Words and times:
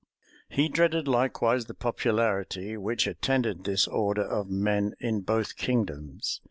He 0.49 0.67
dreaded 0.67 1.07
likewise 1.07 1.65
the 1.65 1.75
popularity 1.75 2.75
which 2.75 3.05
attended 3.05 3.65
this 3.65 3.87
order 3.87 4.23
of 4.25 4.49
men 4.49 4.95
in 4.99 5.21
both 5.21 5.55
kingdoms. 5.57 6.39